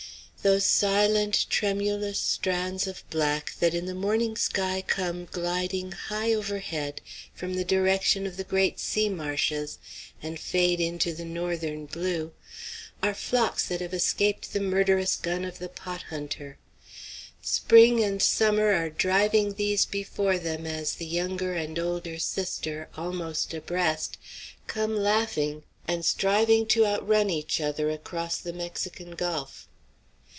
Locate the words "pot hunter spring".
15.69-18.03